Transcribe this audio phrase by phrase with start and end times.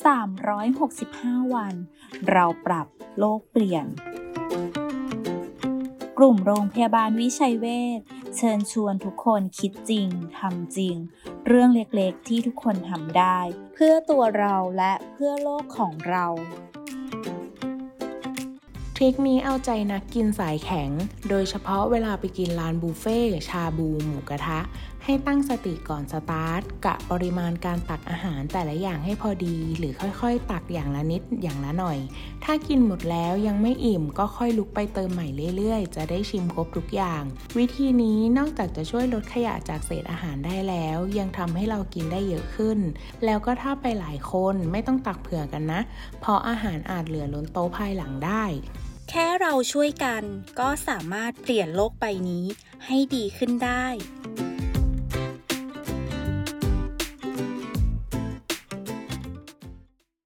[0.00, 1.74] 365 วัน
[2.30, 2.86] เราปรับ
[3.18, 3.86] โลกเปลี่ยน
[6.18, 7.66] กลุ่มโรงพยาบาลวิชัยเว
[7.98, 8.00] ช
[8.36, 10.08] เชิญชวนทุกคนคิดจริง
[10.38, 10.96] ทำจริง
[11.46, 13.38] เรื่องเล็กๆที่ทุกคนทำได้
[13.74, 16.26] เพื่อตัวเราและเพื่อโลกของเรา
[18.96, 20.90] ทริคนี้เอาใจนักกินสายแข็ง
[21.28, 24.60] โดยเฉพาะเวลาไปกินร้านบุฟเฟ่ชาบูหมูกระทะ
[25.04, 31.98] ให้ตั้งสติก่อนสตาร์ทกะปริมาณการตักอาหารแต่ละอย่างให้พอดี หรือค่อยๆ ตักอย่างละนิดอย่างละหน่อย
[32.44, 37.22] ถ้ากินหมดแล้วยังไม่อิ่มก็ค่อยลุกไปเติมใหม่เรื่อยๆ จะได้ชิมครบทุกอย่าง
[37.58, 42.78] วิธีนี้นอกจากจะช่วยลดขยะจากเศษอาหารได้แล้ว ยังทำให้เรากินได้เยอะขึ้น
[43.24, 45.80] แล้วก็ถ้าไปหลายคนไม่ต้องตักเผื่อกันนะ
[46.20, 48.44] เพราะอาหารอาจเหลือล้นโต๊ะภายหลังได้
[49.10, 50.22] แค่เราช่วยกัน
[50.60, 52.44] ก็สามารถเปลี่ยนโลกใบนี้
[52.86, 53.86] ให้ดีขึ้นได้